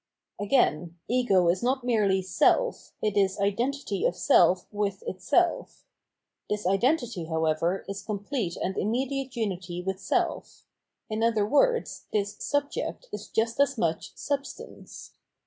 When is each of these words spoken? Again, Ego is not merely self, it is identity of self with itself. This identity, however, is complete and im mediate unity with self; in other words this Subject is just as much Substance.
Again, 0.39 0.97
Ego 1.07 1.47
is 1.49 1.61
not 1.61 1.83
merely 1.83 2.23
self, 2.23 2.91
it 3.03 3.15
is 3.15 3.39
identity 3.39 4.03
of 4.03 4.15
self 4.15 4.65
with 4.71 5.03
itself. 5.05 5.85
This 6.49 6.65
identity, 6.65 7.25
however, 7.25 7.85
is 7.87 8.01
complete 8.01 8.57
and 8.57 8.75
im 8.79 8.89
mediate 8.89 9.35
unity 9.35 9.83
with 9.83 9.99
self; 9.99 10.65
in 11.07 11.21
other 11.21 11.45
words 11.45 12.07
this 12.11 12.35
Subject 12.43 13.09
is 13.13 13.27
just 13.27 13.59
as 13.59 13.77
much 13.77 14.17
Substance. 14.17 15.13